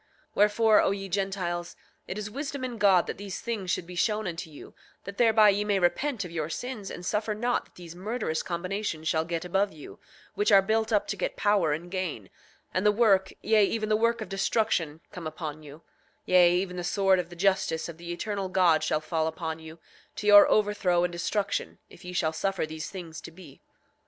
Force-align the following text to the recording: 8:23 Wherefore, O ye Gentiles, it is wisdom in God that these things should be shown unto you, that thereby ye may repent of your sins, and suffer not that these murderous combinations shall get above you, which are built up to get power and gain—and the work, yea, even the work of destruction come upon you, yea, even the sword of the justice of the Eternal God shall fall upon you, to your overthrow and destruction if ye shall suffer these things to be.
8:23 0.31 0.31
Wherefore, 0.33 0.81
O 0.81 0.89
ye 0.89 1.07
Gentiles, 1.09 1.75
it 2.07 2.17
is 2.17 2.27
wisdom 2.31 2.63
in 2.65 2.79
God 2.79 3.05
that 3.05 3.19
these 3.19 3.39
things 3.39 3.69
should 3.69 3.85
be 3.85 3.93
shown 3.93 4.25
unto 4.27 4.49
you, 4.49 4.73
that 5.03 5.19
thereby 5.19 5.49
ye 5.49 5.63
may 5.63 5.77
repent 5.77 6.25
of 6.25 6.31
your 6.31 6.49
sins, 6.49 6.89
and 6.89 7.05
suffer 7.05 7.35
not 7.35 7.65
that 7.65 7.75
these 7.75 7.95
murderous 7.95 8.41
combinations 8.41 9.07
shall 9.07 9.25
get 9.25 9.45
above 9.45 9.71
you, 9.71 9.99
which 10.33 10.51
are 10.51 10.63
built 10.63 10.91
up 10.91 11.05
to 11.09 11.15
get 11.15 11.35
power 11.35 11.71
and 11.71 11.91
gain—and 11.91 12.83
the 12.83 12.91
work, 12.91 13.31
yea, 13.43 13.63
even 13.63 13.89
the 13.89 13.95
work 13.95 14.21
of 14.21 14.27
destruction 14.29 15.01
come 15.11 15.27
upon 15.27 15.61
you, 15.61 15.83
yea, 16.25 16.51
even 16.51 16.77
the 16.77 16.83
sword 16.83 17.19
of 17.19 17.29
the 17.29 17.35
justice 17.35 17.87
of 17.87 17.99
the 17.99 18.11
Eternal 18.11 18.49
God 18.49 18.83
shall 18.83 19.01
fall 19.01 19.27
upon 19.27 19.59
you, 19.59 19.77
to 20.15 20.25
your 20.25 20.49
overthrow 20.49 21.03
and 21.03 21.11
destruction 21.11 21.77
if 21.91 22.03
ye 22.03 22.11
shall 22.11 22.33
suffer 22.33 22.65
these 22.65 22.89
things 22.89 23.21
to 23.21 23.29
be. 23.29 23.61